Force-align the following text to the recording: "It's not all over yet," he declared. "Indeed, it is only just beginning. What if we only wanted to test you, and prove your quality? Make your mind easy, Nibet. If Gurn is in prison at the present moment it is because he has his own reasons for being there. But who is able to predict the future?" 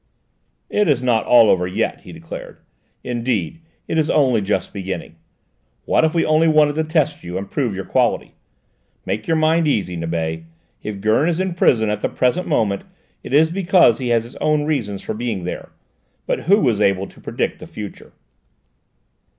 "It's 0.67 1.03
not 1.03 1.27
all 1.27 1.47
over 1.47 1.67
yet," 1.67 2.01
he 2.01 2.11
declared. 2.11 2.57
"Indeed, 3.03 3.61
it 3.87 3.99
is 3.99 4.09
only 4.09 4.41
just 4.41 4.73
beginning. 4.73 5.15
What 5.85 6.03
if 6.03 6.15
we 6.15 6.25
only 6.25 6.47
wanted 6.47 6.73
to 6.73 6.83
test 6.83 7.23
you, 7.23 7.37
and 7.37 7.47
prove 7.51 7.75
your 7.75 7.85
quality? 7.85 8.33
Make 9.05 9.27
your 9.27 9.37
mind 9.37 9.67
easy, 9.67 9.95
Nibet. 9.95 10.45
If 10.81 11.01
Gurn 11.01 11.29
is 11.29 11.39
in 11.39 11.53
prison 11.53 11.91
at 11.91 12.01
the 12.01 12.09
present 12.09 12.47
moment 12.47 12.83
it 13.21 13.31
is 13.31 13.51
because 13.51 13.99
he 13.99 14.07
has 14.07 14.23
his 14.23 14.35
own 14.37 14.63
reasons 14.65 15.03
for 15.03 15.13
being 15.13 15.43
there. 15.43 15.69
But 16.25 16.39
who 16.49 16.67
is 16.67 16.81
able 16.81 17.05
to 17.05 17.21
predict 17.21 17.59
the 17.59 17.67
future?" 17.67 18.11